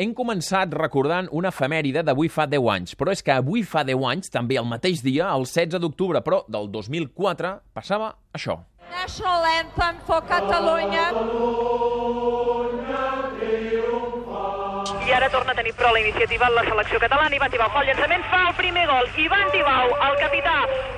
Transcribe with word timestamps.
Hem 0.00 0.14
començat 0.16 0.72
recordant 0.72 1.26
una 1.36 1.50
efemèride 1.52 2.00
d'avui 2.08 2.30
fa 2.32 2.46
10 2.48 2.68
anys, 2.74 2.94
però 2.96 3.12
és 3.12 3.20
que 3.20 3.34
avui 3.34 3.60
fa 3.60 3.82
10 3.84 4.06
anys, 4.08 4.30
també 4.32 4.56
el 4.56 4.64
mateix 4.64 5.02
dia, 5.04 5.26
el 5.36 5.44
16 5.44 5.82
d'octubre, 5.84 6.22
però 6.24 6.38
del 6.48 6.70
2004, 6.72 7.50
passava 7.76 8.08
això. 8.32 8.56
National 8.88 9.44
anthem 9.50 10.00
for 10.08 10.24
Catalonia. 10.24 11.10
I 15.12 15.14
ara 15.14 15.28
torna 15.28 15.52
a 15.52 15.54
tenir 15.54 15.74
però 15.76 15.90
la 15.92 16.00
iniciativa 16.00 16.46
en 16.48 16.54
la 16.54 16.62
selecció 16.64 16.96
catalana. 16.98 17.36
Ivan 17.36 17.50
Tibau 17.52 17.68
fa 17.68 17.82
el 17.82 17.90
llançament, 17.90 18.22
fa 18.30 18.38
el 18.48 18.54
primer 18.56 18.86
gol. 18.88 19.10
Ivan 19.20 19.50
Tibau, 19.52 19.90
el 20.06 20.14
capità. 20.16 20.54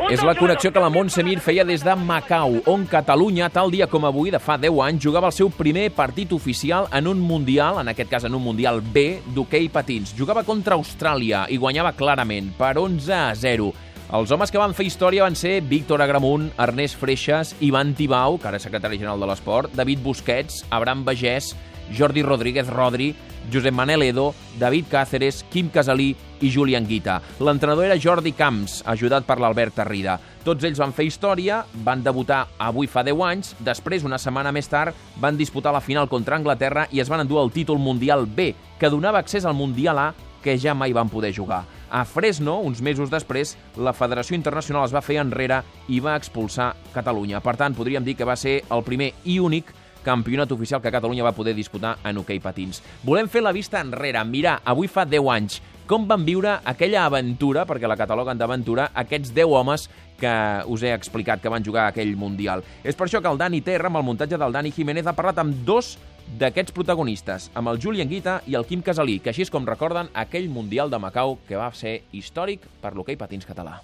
És 0.07 0.23
la 0.23 0.37
connexió 0.39 0.71
que 0.71 0.79
la 0.79 0.91
Montse 0.95 1.25
Mir 1.27 1.41
feia 1.43 1.65
des 1.67 1.83
de 1.83 1.97
Macau, 1.99 2.61
on 2.71 2.85
Catalunya, 2.87 3.49
tal 3.51 3.75
dia 3.75 3.89
com 3.91 4.07
avui, 4.07 4.31
de 4.31 4.39
fa 4.39 4.55
10 4.55 4.79
anys, 4.87 5.03
jugava 5.03 5.33
el 5.33 5.35
seu 5.35 5.51
primer 5.51 5.89
partit 5.91 6.31
oficial 6.31 6.87
en 6.95 7.11
un 7.11 7.19
Mundial, 7.19 7.81
en 7.83 7.91
aquest 7.91 8.13
cas 8.13 8.29
en 8.31 8.39
un 8.39 8.45
Mundial 8.47 8.79
B, 8.95 9.19
d'hoquei 9.35 9.67
patins. 9.67 10.15
Jugava 10.15 10.47
contra 10.47 10.79
Austràlia 10.79 11.49
i 11.51 11.59
guanyava 11.59 11.97
clarament, 11.99 12.55
per 12.55 12.77
11 12.79 13.19
a 13.19 13.35
0. 13.35 13.73
Els 14.15 14.31
homes 14.31 14.55
que 14.55 14.63
van 14.63 14.79
fer 14.79 14.87
història 14.87 15.27
van 15.27 15.35
ser 15.35 15.59
Víctor 15.67 16.07
Agramunt, 16.07 16.53
Ernest 16.55 17.03
Freixas, 17.03 17.57
Ivan 17.67 17.97
Tibau, 17.99 18.39
que 18.39 18.47
ara 18.47 18.63
és 18.63 18.71
secretari 18.71 19.03
general 19.03 19.19
de 19.19 19.27
l'Esport, 19.27 19.75
David 19.75 20.07
Busquets, 20.07 20.63
Abraham 20.71 21.03
Bagès, 21.03 21.57
Jordi 21.93 22.23
Rodríguez 22.23 22.69
Rodri, 22.69 23.15
Josep 23.53 23.75
Manel 23.75 24.03
Edo, 24.03 24.35
David 24.59 24.87
Cáceres, 24.91 25.45
Quim 25.51 25.69
Casalí 25.69 26.15
i 26.41 26.51
Julián 26.53 26.87
Guita. 26.87 27.21
L'entrenador 27.41 27.85
era 27.85 27.99
Jordi 28.01 28.33
Camps, 28.33 28.83
ajudat 28.87 29.27
per 29.27 29.39
l'Albert 29.41 29.77
Tarrida. 29.81 30.19
Tots 30.45 30.65
ells 30.65 30.81
van 30.81 30.93
fer 30.93 31.07
història, 31.09 31.63
van 31.85 32.03
debutar 32.05 32.45
avui 32.59 32.89
fa 32.91 33.05
10 33.05 33.25
anys, 33.29 33.55
després, 33.65 34.05
una 34.05 34.21
setmana 34.21 34.53
més 34.53 34.69
tard, 34.69 34.95
van 35.21 35.37
disputar 35.37 35.73
la 35.73 35.85
final 35.85 36.09
contra 36.09 36.37
Anglaterra 36.37 36.89
i 36.93 37.01
es 37.01 37.09
van 37.09 37.25
endur 37.25 37.43
el 37.43 37.53
títol 37.53 37.81
Mundial 37.81 38.27
B, 38.27 38.53
que 38.79 38.93
donava 38.93 39.21
accés 39.21 39.45
al 39.45 39.57
Mundial 39.57 39.99
A, 39.99 40.13
que 40.45 40.59
ja 40.61 40.75
mai 40.77 40.93
van 40.93 41.09
poder 41.09 41.33
jugar. 41.33 41.65
A 41.91 42.05
Fresno, 42.05 42.59
uns 42.61 42.83
mesos 42.83 43.09
després, 43.09 43.55
la 43.79 43.95
Federació 43.97 44.37
Internacional 44.37 44.85
es 44.85 44.93
va 44.93 45.01
fer 45.05 45.17
enrere 45.23 45.63
i 45.89 46.01
va 46.05 46.17
expulsar 46.19 46.75
Catalunya. 46.93 47.41
Per 47.41 47.55
tant, 47.57 47.73
podríem 47.73 48.05
dir 48.05 48.17
que 48.19 48.29
va 48.29 48.37
ser 48.37 48.59
el 48.69 48.85
primer 48.85 49.13
i 49.25 49.39
únic 49.41 49.73
campionat 50.05 50.53
oficial 50.53 50.83
que 50.83 50.93
Catalunya 50.93 51.25
va 51.25 51.35
poder 51.35 51.57
disputar 51.57 51.97
en 52.05 52.21
hoquei 52.21 52.41
patins. 52.45 52.83
Volem 53.03 53.29
fer 53.33 53.43
la 53.43 53.55
vista 53.57 53.81
enrere, 53.81 54.23
mirar, 54.29 54.61
avui 54.65 54.87
fa 54.87 55.07
10 55.09 55.31
anys, 55.35 55.61
com 55.89 56.07
van 56.09 56.25
viure 56.25 56.59
aquella 56.65 57.05
aventura, 57.05 57.67
perquè 57.69 57.89
la 57.89 57.99
cataloguen 57.99 58.39
d'aventura, 58.41 58.91
aquests 58.95 59.35
10 59.37 59.53
homes 59.53 59.89
que 60.21 60.33
us 60.71 60.83
he 60.83 60.95
explicat 60.95 61.43
que 61.43 61.53
van 61.53 61.65
jugar 61.65 61.89
aquell 61.89 62.15
Mundial. 62.17 62.63
És 62.85 62.97
per 62.97 63.09
això 63.09 63.21
que 63.21 63.29
el 63.29 63.41
Dani 63.41 63.61
Terra, 63.67 63.91
amb 63.91 64.01
el 64.01 64.07
muntatge 64.07 64.39
del 64.41 64.55
Dani 64.55 64.73
Jiménez, 64.73 65.07
ha 65.07 65.17
parlat 65.17 65.43
amb 65.43 65.65
dos 65.67 65.97
d'aquests 66.41 66.73
protagonistes, 66.73 67.51
amb 67.55 67.69
el 67.69 67.81
Julián 67.83 68.09
Guita 68.09 68.39
i 68.49 68.57
el 68.57 68.65
Quim 68.65 68.83
Casalí, 68.83 69.19
que 69.21 69.35
així 69.35 69.45
és 69.45 69.53
com 69.53 69.67
recorden 69.69 70.09
aquell 70.15 70.49
Mundial 70.49 70.93
de 70.93 71.03
Macau 71.03 71.39
que 71.49 71.61
va 71.61 71.69
ser 71.77 72.01
històric 72.13 72.65
per 72.81 72.95
l'hoquei 72.95 73.21
patins 73.21 73.45
català. 73.45 73.83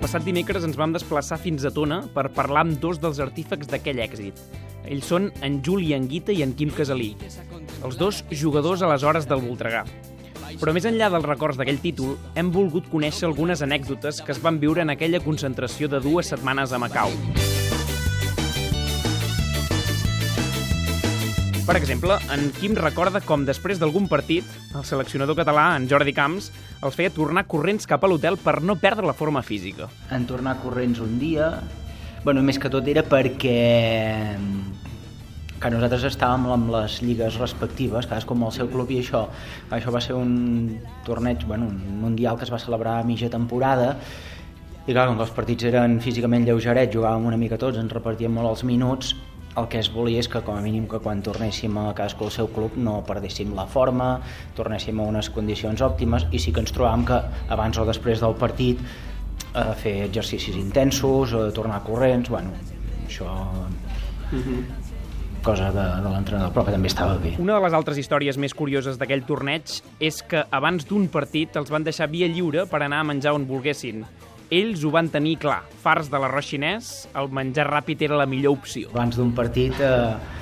Passat 0.00 0.24
dimecres 0.24 0.64
ens 0.64 0.78
vam 0.80 0.94
desplaçar 0.94 1.36
fins 1.40 1.66
a 1.68 1.70
Tona 1.74 2.00
per 2.14 2.30
parlar 2.32 2.64
amb 2.64 2.78
dos 2.80 3.00
dels 3.02 3.20
artífecs 3.20 3.68
d'aquell 3.68 4.00
èxit. 4.00 4.40
Ells 4.88 5.10
són 5.12 5.28
en 5.44 5.60
Juli 5.66 5.92
Anguita 5.94 6.32
i 6.32 6.40
en 6.44 6.54
Quim 6.56 6.72
Casalí, 6.74 7.12
els 7.84 8.00
dos 8.00 8.22
jugadors 8.32 8.82
aleshores 8.86 9.28
del 9.28 9.44
Voltregà. 9.44 9.84
Però 10.60 10.74
més 10.74 10.88
enllà 10.88 11.12
dels 11.12 11.28
records 11.28 11.60
d'aquell 11.60 11.78
títol, 11.84 12.16
hem 12.34 12.50
volgut 12.50 12.88
conèixer 12.90 13.28
algunes 13.28 13.62
anècdotes 13.62 14.24
que 14.24 14.34
es 14.34 14.42
van 14.42 14.58
viure 14.58 14.82
en 14.82 14.96
aquella 14.96 15.22
concentració 15.22 15.88
de 15.92 16.02
dues 16.02 16.32
setmanes 16.32 16.72
a 16.72 16.80
Macau. 16.80 17.12
Per 21.70 21.76
exemple, 21.78 22.16
en 22.34 22.48
Quim 22.50 22.72
recorda 22.74 23.20
com 23.22 23.44
després 23.46 23.78
d'algun 23.78 24.08
partit, 24.10 24.42
el 24.74 24.82
seleccionador 24.82 25.36
català, 25.38 25.68
en 25.78 25.84
Jordi 25.86 26.10
Camps, 26.10 26.48
els 26.82 26.96
feia 26.98 27.12
tornar 27.14 27.44
corrents 27.46 27.86
cap 27.86 28.02
a 28.02 28.10
l'hotel 28.10 28.34
per 28.42 28.56
no 28.66 28.74
perdre 28.74 29.06
la 29.06 29.14
forma 29.14 29.38
física. 29.46 29.86
en 30.10 30.26
tornar 30.26 30.56
corrents 30.64 30.98
un 30.98 31.20
dia 31.20 31.60
bueno, 32.24 32.42
més 32.42 32.58
que 32.58 32.72
tot 32.74 32.90
era 32.90 33.04
perquè 33.06 34.34
que 35.60 35.70
nosaltres 35.70 36.08
estàvem 36.10 36.50
amb 36.50 36.74
les 36.74 36.98
lligues 37.06 37.38
respectives, 37.38 38.10
cadascú 38.10 38.34
amb 38.34 38.50
el 38.50 38.52
seu 38.58 38.66
club 38.66 38.90
i 38.90 38.98
això, 39.04 39.28
això 39.70 39.94
va 39.94 40.02
ser 40.02 40.18
un 40.18 40.76
torneig, 41.06 41.46
bueno, 41.46 41.70
un 41.70 42.02
mundial 42.02 42.36
que 42.36 42.48
es 42.50 42.50
va 42.50 42.58
celebrar 42.58 42.98
a 42.98 43.06
mitja 43.06 43.30
temporada 43.30 43.94
i 44.88 44.92
clar, 44.92 45.06
com 45.06 45.14
que 45.14 45.22
els 45.22 45.38
partits 45.38 45.70
eren 45.70 46.00
físicament 46.02 46.50
lleugerets, 46.50 46.90
jugàvem 46.96 47.30
una 47.30 47.38
mica 47.38 47.60
tots, 47.62 47.78
ens 47.78 47.92
repartíem 47.94 48.32
molt 48.34 48.56
els 48.56 48.64
minuts, 48.66 49.14
el 49.58 49.66
que 49.68 49.80
es 49.82 49.90
volia 49.90 50.20
és 50.22 50.28
que 50.30 50.42
com 50.46 50.56
a 50.56 50.62
mínim 50.62 50.86
que 50.88 51.00
quan 51.02 51.22
tornéssim 51.26 51.76
a 51.80 51.90
cadascú 51.90 52.28
al 52.28 52.34
seu 52.34 52.50
club 52.54 52.76
no 52.78 53.00
perdéssim 53.06 53.54
la 53.56 53.66
forma, 53.66 54.10
tornéssim 54.56 55.00
a 55.00 55.08
unes 55.10 55.30
condicions 55.34 55.82
òptimes 55.82 56.28
i 56.30 56.38
sí 56.38 56.54
que 56.54 56.62
ens 56.62 56.74
trobàvem 56.76 57.06
que 57.08 57.18
abans 57.50 57.78
o 57.78 57.86
després 57.88 58.22
del 58.22 58.36
partit 58.38 58.82
a 59.54 59.72
fer 59.74 60.04
exercicis 60.06 60.54
intensos, 60.54 61.34
a 61.34 61.48
tornar 61.54 61.82
corrents, 61.82 62.30
bueno, 62.30 62.54
això 63.06 63.32
cosa 65.42 65.70
de, 65.72 65.84
de 66.04 66.10
l'entrenador, 66.12 66.52
però 66.54 66.66
que 66.66 66.74
també 66.74 66.90
estava 66.90 67.16
bé. 67.18 67.34
Una 67.40 67.56
de 67.56 67.64
les 67.64 67.74
altres 67.76 67.98
històries 67.98 68.38
més 68.38 68.54
curioses 68.54 68.98
d'aquell 69.00 69.24
torneig 69.26 69.80
és 69.98 70.20
que 70.28 70.44
abans 70.52 70.84
d'un 70.86 71.08
partit 71.08 71.56
els 71.56 71.72
van 71.72 71.86
deixar 71.86 72.10
via 72.12 72.28
lliure 72.28 72.66
per 72.70 72.82
anar 72.84 73.00
a 73.00 73.08
menjar 73.08 73.32
on 73.34 73.48
volguessin. 73.48 74.04
Ells 74.50 74.82
ho 74.82 74.90
van 74.90 75.08
tenir 75.08 75.36
clar. 75.38 75.62
Fars 75.82 76.10
de 76.10 76.18
l'arròs 76.18 76.48
xinès, 76.50 76.90
el 77.14 77.30
menjar 77.30 77.68
ràpid 77.68 78.02
era 78.02 78.18
la 78.18 78.26
millor 78.26 78.58
opció. 78.58 78.90
Abans 78.90 79.18
d'un 79.20 79.30
partit 79.36 79.78
eh, 79.78 80.40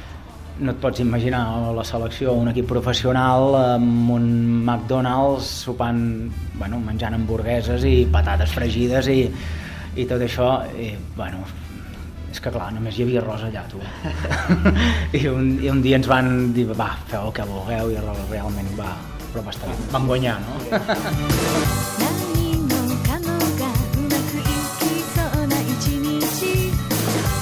no 0.64 0.72
et 0.72 0.80
pots 0.80 1.02
imaginar 1.04 1.42
la 1.76 1.84
selecció, 1.84 2.32
un 2.32 2.48
equip 2.50 2.66
professional 2.72 3.54
amb 3.60 4.10
un 4.16 4.26
McDonald's 4.64 5.52
sopant, 5.68 6.00
bueno, 6.56 6.80
menjant 6.82 7.18
hamburgueses 7.18 7.84
i 7.84 7.94
patates 8.12 8.56
fregides 8.56 9.12
i, 9.12 9.20
i 9.96 10.08
tot 10.08 10.24
això, 10.24 10.50
i, 10.72 10.90
bueno, 11.18 11.44
és 12.32 12.40
que 12.40 12.52
clar, 12.54 12.72
només 12.74 12.96
hi 12.96 13.04
havia 13.04 13.22
arròs 13.22 13.46
allà, 13.48 13.68
tu. 13.70 13.80
I, 15.18 15.24
un, 15.30 15.54
I 15.62 15.72
un 15.72 15.84
dia 15.84 16.00
ens 16.00 16.08
van 16.10 16.52
dir, 16.56 16.66
va, 16.72 16.94
feu 17.12 17.28
el 17.28 17.36
que 17.36 17.48
vulgueu, 17.48 17.92
i 17.92 18.02
realment 18.32 18.72
va, 18.80 18.92
però 19.30 19.44
va 19.46 19.54
estar 19.54 19.70
bé. 19.70 19.80
Vam 19.92 20.08
guanyar, 20.10 20.38
no? 20.48 22.06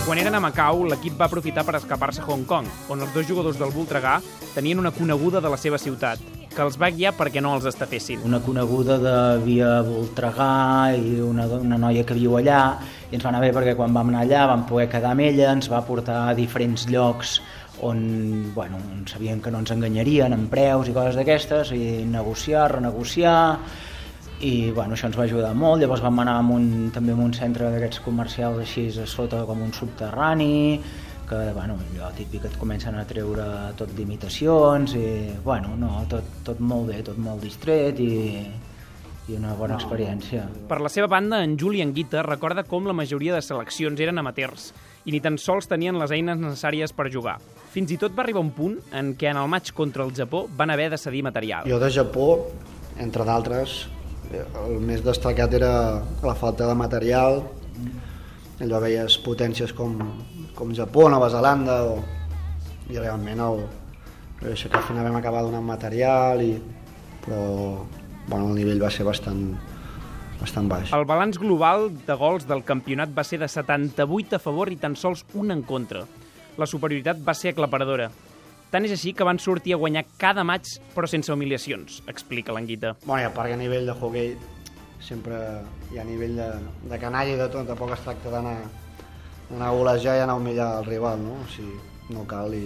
Quan 0.07 0.21
eren 0.23 0.37
a 0.39 0.39
Macau, 0.39 0.85
l'equip 0.87 1.17
va 1.19 1.27
aprofitar 1.27 1.65
per 1.67 1.73
escapar-se 1.81 2.21
a 2.23 2.27
Hong 2.31 2.45
Kong, 2.47 2.67
on 2.95 3.01
els 3.03 3.11
dos 3.11 3.25
jugadors 3.27 3.57
del 3.59 3.73
Voltregà 3.75 4.21
tenien 4.55 4.79
una 4.79 4.93
coneguda 4.95 5.41
de 5.43 5.51
la 5.51 5.57
seva 5.59 5.81
ciutat, 5.83 6.21
que 6.53 6.63
els 6.63 6.77
va 6.79 6.93
guiar 6.95 7.11
perquè 7.19 7.43
no 7.43 7.57
els 7.57 7.67
estafessin. 7.67 8.23
una 8.23 8.39
coneguda 8.39 9.01
de 9.03 9.17
via 9.43 9.81
Voltregà 9.83 10.95
i 10.95 11.19
una, 11.27 11.49
una 11.59 11.79
noia 11.89 12.05
que 12.07 12.15
viu 12.15 12.39
allà 12.39 12.79
i 13.11 13.19
ens 13.19 13.27
va 13.27 13.33
anar 13.33 13.41
bé 13.49 13.51
perquè 13.51 13.75
quan 13.75 13.91
vam 13.99 14.15
anar 14.15 14.23
allà 14.23 14.47
vam 14.53 14.63
poder 14.71 14.87
quedar 14.95 15.11
amb 15.11 15.27
ella, 15.27 15.51
ens 15.51 15.67
va 15.67 15.83
portar 15.83 16.21
a 16.29 16.39
diferents 16.39 16.87
llocs 16.87 17.41
on, 17.83 18.53
bueno, 18.55 18.79
on 18.79 19.09
sabíem 19.11 19.43
que 19.43 19.51
no 19.51 19.59
ens 19.59 19.75
enganyarien 19.75 20.39
en 20.39 20.47
preus 20.47 20.87
i 20.87 20.95
coses 20.95 21.19
d'aquestes 21.19 21.75
i 21.75 22.07
negociar, 22.07 22.71
renegociar 22.79 23.37
i 24.41 24.71
bueno, 24.71 24.93
això 24.93 25.09
ens 25.09 25.17
va 25.17 25.25
ajudar 25.25 25.55
molt 25.57 25.81
llavors 25.81 26.03
vam 26.05 26.21
anar 26.21 26.37
a 26.43 26.45
un, 26.53 26.91
també 26.93 27.15
a 27.15 27.21
un 27.21 27.33
centre 27.33 27.71
d'aquests 27.73 28.03
comercials 28.05 28.61
així 28.61 28.89
a 29.01 29.07
sota 29.09 29.45
com 29.49 29.63
un 29.65 29.73
subterrani 29.73 30.81
que 31.27 31.39
bueno, 31.57 31.79
allò 31.81 32.13
típic 32.15 32.45
que 32.45 32.51
et 32.53 32.59
comencen 32.61 32.95
a 32.95 33.05
treure 33.09 33.47
tot 33.79 33.91
d'imitacions 33.97 34.95
i 34.95 35.07
bueno, 35.45 35.75
no, 35.81 36.05
tot, 36.11 36.29
tot 36.47 36.61
molt 36.61 36.93
bé, 36.93 37.01
tot 37.03 37.19
molt 37.19 37.43
distret 37.43 37.99
i, 37.99 38.45
i 39.27 39.35
una 39.35 39.57
bona 39.59 39.75
experiència. 39.75 40.45
Per 40.71 40.79
la 40.79 40.93
seva 40.93 41.09
banda, 41.11 41.43
en 41.43 41.57
Juli 41.59 41.83
Anguita 41.83 42.23
recorda 42.23 42.63
com 42.63 42.87
la 42.87 42.95
majoria 42.95 43.35
de 43.35 43.43
seleccions 43.43 43.99
eren 43.99 44.23
amateurs 44.23 44.71
i 45.07 45.15
ni 45.15 45.23
tan 45.23 45.39
sols 45.39 45.67
tenien 45.71 45.99
les 45.99 46.15
eines 46.15 46.39
necessàries 46.39 46.95
per 46.95 47.09
jugar. 47.11 47.41
Fins 47.75 47.91
i 47.91 47.99
tot 47.99 48.15
va 48.15 48.23
arribar 48.23 48.45
un 48.45 48.55
punt 48.55 48.79
en 48.95 49.15
què 49.19 49.33
en 49.33 49.43
el 49.43 49.51
maig 49.51 49.75
contra 49.75 50.07
el 50.07 50.15
Japó 50.15 50.47
van 50.57 50.71
haver 50.71 50.93
de 50.95 51.01
cedir 51.01 51.25
material. 51.27 51.67
Jo 51.67 51.83
de 51.83 51.91
Japó, 51.91 52.31
entre 53.03 53.27
d'altres, 53.27 53.87
el 54.35 54.81
més 54.83 55.05
destacat 55.05 55.55
era 55.55 55.73
la 56.23 56.35
falta 56.35 56.67
de 56.67 56.75
material. 56.79 57.43
Allò 58.65 58.81
veies 58.81 59.19
potències 59.25 59.73
com, 59.77 59.97
com 60.57 60.73
Japó, 60.75 61.11
Nova 61.13 61.29
Zelanda, 61.31 61.83
o, 61.93 62.01
i 62.89 62.99
realment 62.99 63.43
el, 63.45 63.63
això 64.53 64.71
que 64.71 64.81
al 64.81 64.87
final 64.89 65.07
vam 65.09 65.19
acabar 65.21 65.45
donant 65.45 65.65
material, 65.67 66.43
i, 66.43 66.57
però 67.25 67.41
bueno, 68.27 68.49
el 68.49 68.55
nivell 68.57 68.83
va 68.83 68.91
ser 68.91 69.07
bastant, 69.07 69.43
bastant 70.41 70.71
baix. 70.71 70.93
El 70.97 71.07
balanç 71.09 71.39
global 71.43 71.91
de 72.07 72.17
gols 72.19 72.49
del 72.49 72.65
campionat 72.65 73.13
va 73.17 73.25
ser 73.25 73.41
de 73.43 73.49
78 73.49 74.39
a 74.39 74.43
favor 74.43 74.73
i 74.73 74.81
tan 74.81 74.97
sols 74.97 75.27
un 75.35 75.53
en 75.55 75.63
contra. 75.63 76.07
La 76.57 76.67
superioritat 76.67 77.21
va 77.23 77.35
ser 77.37 77.53
aclaparadora. 77.53 78.09
Tant 78.71 78.85
és 78.85 78.93
així 78.97 79.13
que 79.15 79.25
van 79.27 79.39
sortir 79.39 79.77
a 79.77 79.79
guanyar 79.79 80.03
cada 80.19 80.43
maig, 80.45 80.67
però 80.95 81.07
sense 81.07 81.31
humiliacions, 81.33 82.01
explica 82.11 82.53
l'Anguita. 82.53 82.97
Bueno, 83.05 83.23
i 83.23 83.29
a 83.29 83.33
part 83.35 83.53
que 83.53 83.55
a 83.55 83.61
nivell 83.61 83.87
de 83.87 83.95
hoquei 83.95 84.35
sempre 85.07 85.39
hi 85.93 86.01
ha 86.01 86.05
nivell 86.05 86.35
de, 86.41 86.49
de 86.91 86.99
canalla 86.99 87.37
i 87.37 87.39
de 87.39 87.47
tot, 87.53 87.69
tampoc 87.69 87.95
es 87.95 88.03
tracta 88.03 88.33
d'anar 88.35 88.57
a 89.63 89.71
golejar 89.71 90.17
i 90.19 90.25
anar 90.25 90.35
a 90.35 90.43
humillar 90.43 90.71
el 90.81 90.91
rival, 90.91 91.23
no? 91.23 91.39
O 91.45 91.49
sigui, 91.55 91.79
no 92.11 92.27
cal 92.27 92.55
i 92.59 92.65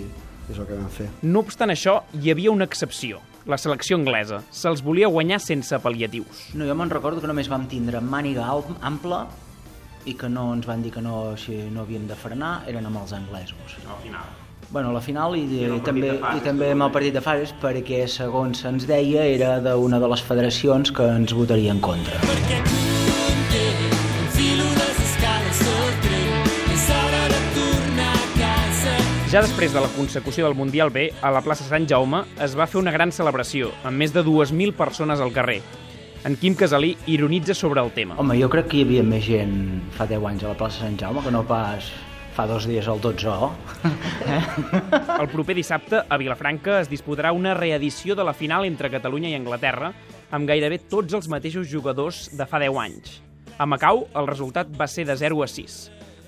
és 0.51 0.57
el 0.59 0.67
que 0.67 0.79
vam 0.79 0.89
fer. 0.95 1.11
No 1.23 1.45
obstant 1.45 1.71
això, 1.75 2.01
hi 2.17 2.33
havia 2.33 2.51
una 2.51 2.67
excepció, 2.67 3.21
la 3.47 3.61
selecció 3.61 4.01
anglesa. 4.01 4.41
Se'ls 4.51 4.83
volia 4.87 5.13
guanyar 5.13 5.41
sense 5.45 5.77
pal·liatius. 5.85 6.49
No, 6.57 6.65
jo 6.65 6.77
me'n 6.81 6.93
recordo 6.93 7.21
que 7.21 7.31
només 7.31 7.53
vam 7.53 7.69
tindre 7.71 8.01
màniga 8.01 8.49
ampla 8.81 9.27
i 10.09 10.17
que 10.17 10.33
no 10.33 10.49
ens 10.55 10.67
van 10.67 10.83
dir 10.83 10.95
que 10.97 11.05
no, 11.05 11.37
si 11.37 11.61
no 11.71 11.85
havíem 11.85 12.09
de 12.09 12.17
frenar, 12.17 12.63
eren 12.73 12.89
amb 12.89 13.03
els 13.03 13.13
anglesos. 13.13 13.77
Al 13.85 14.01
final. 14.01 14.50
Bueno, 14.71 14.93
la 14.93 15.01
final 15.01 15.35
i, 15.35 15.41
I 15.51 15.65
i 15.67 15.81
també, 15.83 16.13
de 16.13 16.19
fases, 16.23 16.39
i 16.39 16.45
també 16.47 16.69
amb 16.71 16.85
el 16.87 16.91
partit 16.95 17.15
de 17.17 17.21
fases 17.25 17.51
perquè, 17.59 18.05
segons 18.07 18.61
se'ns 18.63 18.85
deia, 18.87 19.25
era 19.27 19.57
d'una 19.65 19.99
de 19.99 20.11
les 20.13 20.21
federacions 20.23 20.93
que 20.95 21.09
ens 21.11 21.33
votaria 21.35 21.73
en 21.75 21.81
contra. 21.83 22.21
Ja 29.31 29.43
després 29.43 29.75
de 29.75 29.83
la 29.83 29.91
consecució 29.95 30.47
del 30.47 30.55
Mundial 30.59 30.91
B, 30.95 31.09
a 31.23 31.33
la 31.35 31.43
plaça 31.43 31.67
Sant 31.67 31.89
Jaume 31.91 32.23
es 32.43 32.55
va 32.59 32.69
fer 32.71 32.79
una 32.79 32.95
gran 32.95 33.11
celebració, 33.15 33.73
amb 33.83 33.99
més 33.99 34.15
de 34.15 34.23
2.000 34.27 34.75
persones 34.79 35.23
al 35.23 35.35
carrer. 35.35 35.59
En 36.27 36.37
Quim 36.39 36.55
Casalí 36.55 36.93
ironitza 37.11 37.55
sobre 37.59 37.83
el 37.83 37.91
tema. 37.91 38.19
Home, 38.23 38.39
jo 38.39 38.51
crec 38.53 38.71
que 38.71 38.79
hi 38.79 38.87
havia 38.87 39.03
més 39.03 39.27
gent 39.27 39.83
fa 39.99 40.07
10 40.07 40.31
anys 40.31 40.47
a 40.47 40.55
la 40.55 40.59
plaça 40.63 40.85
Sant 40.85 40.99
Jaume 41.01 41.27
que 41.27 41.35
no 41.35 41.43
pas 41.49 41.91
fa 42.41 42.47
dos 42.49 42.65
dies 42.65 42.89
al 42.89 43.01
12O. 43.01 43.51
Eh? 44.25 44.41
El 45.21 45.29
proper 45.29 45.55
dissabte, 45.59 46.01
a 46.09 46.17
Vilafranca, 46.17 46.79
es 46.81 46.89
disputarà 46.89 47.35
una 47.37 47.53
reedició 47.59 48.15
de 48.17 48.25
la 48.25 48.33
final 48.33 48.65
entre 48.65 48.89
Catalunya 48.93 49.29
i 49.29 49.37
Anglaterra, 49.37 49.93
amb 50.33 50.49
gairebé 50.49 50.79
tots 50.89 51.13
els 51.19 51.29
mateixos 51.29 51.69
jugadors 51.69 52.31
de 52.33 52.47
fa 52.49 52.61
10 52.63 52.79
anys. 52.81 53.19
A 53.61 53.67
Macau, 53.69 54.07
el 54.17 54.29
resultat 54.31 54.71
va 54.73 54.89
ser 54.89 55.05
de 55.11 55.17
0 55.21 55.43
a 55.45 55.49
6. 55.53 55.77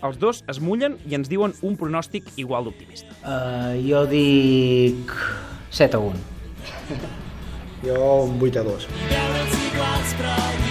Els 0.02 0.18
dos 0.20 0.42
es 0.52 0.60
mullen 0.60 0.98
i 1.08 1.16
ens 1.16 1.30
diuen 1.32 1.54
un 1.64 1.78
pronòstic 1.80 2.28
igual 2.36 2.68
d'optimista. 2.68 3.08
Uh, 3.22 3.78
jo 3.86 4.04
dic 4.10 5.14
7 5.70 5.96
a 5.96 6.00
1. 6.10 6.12
Jo 7.86 8.02
un 8.26 8.36
8 8.50 8.60
a 8.60 8.64
2. 8.68 10.61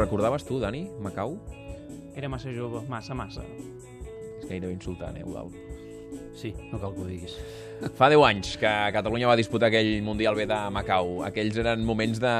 Recordaves 0.00 0.44
tu, 0.48 0.58
Dani, 0.60 0.88
Macau? 1.00 1.38
Era 2.16 2.28
massa 2.28 2.52
jove, 2.52 2.82
massa, 2.88 3.14
massa. 3.14 3.44
És 4.40 4.48
gairebé 4.48 4.72
insultant, 4.72 5.16
eh, 5.16 5.24
Eudal? 5.26 5.52
Sí, 6.34 6.54
no 6.70 6.78
cal 6.78 6.94
que 6.94 7.00
ho 7.00 7.08
diguis. 7.08 7.34
Fa 7.96 8.10
10 8.12 8.20
anys 8.28 8.48
que 8.60 8.68
Catalunya 8.92 9.24
va 9.30 9.34
disputar 9.38 9.70
aquell 9.70 10.02
Mundial 10.04 10.34
B 10.36 10.44
de 10.44 10.56
Macau. 10.68 11.22
Aquells 11.24 11.56
eren 11.62 11.80
moments 11.88 12.18
de, 12.20 12.32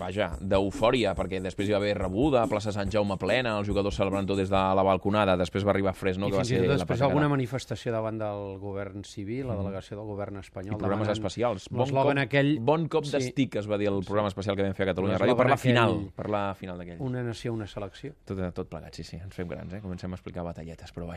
vaja, 0.00 0.32
d'eufòria, 0.42 1.12
perquè 1.14 1.38
després 1.42 1.68
hi 1.68 1.74
va 1.74 1.78
haver 1.78 1.92
rebuda, 2.00 2.42
plaça 2.50 2.72
Sant 2.74 2.90
Jaume 2.90 3.14
plena, 3.20 3.52
els 3.60 3.68
jugadors 3.70 3.94
celebrant 3.94 4.26
tot 4.26 4.40
des 4.40 4.50
de 4.50 4.58
la 4.58 4.82
balconada, 4.82 5.36
després 5.38 5.62
va 5.66 5.70
arribar 5.70 5.92
Fresno, 5.94 6.26
I 6.26 6.34
que 6.34 6.40
va 6.40 6.44
ser 6.48 6.58
tot 6.64 6.72
la 6.72 6.78
després 6.80 7.04
alguna 7.06 7.28
manifestació 7.30 7.94
davant 7.94 8.18
del 8.18 8.58
govern 8.58 9.04
civil, 9.06 9.46
la 9.52 9.56
delegació 9.60 10.00
del 10.00 10.10
govern 10.10 10.42
espanyol. 10.42 10.74
I 10.74 10.82
programes 10.82 11.12
especials. 11.14 11.68
Bon 11.70 11.94
cop, 11.94 12.10
aquell... 12.24 12.52
bon 12.58 12.88
cop 12.90 13.06
Sí. 13.06 13.14
d'estic, 13.16 13.60
es 13.62 13.70
va 13.70 13.78
dir 13.78 13.86
el 13.92 14.02
programa 14.02 14.34
especial 14.34 14.58
que 14.58 14.66
vam 14.66 14.74
fer 14.74 14.88
a 14.88 14.90
Catalunya 14.92 15.22
Ràdio, 15.22 15.38
per 15.38 15.46
la 15.50 15.60
final, 15.62 15.94
aquell- 15.94 16.12
per 16.18 16.28
la 16.34 16.42
final 16.58 16.82
d'aquell. 16.82 16.98
Una 16.98 17.22
nació, 17.22 17.54
una 17.54 17.70
selecció. 17.70 18.16
Tot, 18.26 18.42
tot 18.52 18.68
plegat, 18.68 18.98
sí, 18.98 19.04
sí, 19.06 19.16
ens 19.22 19.34
fem 19.34 19.46
grans, 19.46 19.78
eh? 19.78 19.80
Comencem 19.80 20.10
a 20.10 20.18
explicar 20.18 20.42
batalletes, 20.42 20.90
però 20.90 21.06
vaja. 21.06 21.10